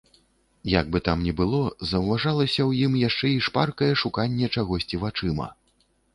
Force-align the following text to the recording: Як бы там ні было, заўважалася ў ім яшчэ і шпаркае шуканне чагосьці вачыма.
Як 0.79 0.87
бы 0.95 1.01
там 1.07 1.17
ні 1.25 1.33
было, 1.41 1.59
заўважалася 1.91 2.57
ў 2.69 2.89
ім 2.89 2.97
яшчэ 3.03 3.27
і 3.35 3.43
шпаркае 3.49 3.93
шуканне 4.05 4.51
чагосьці 4.59 5.03
вачыма. 5.07 5.47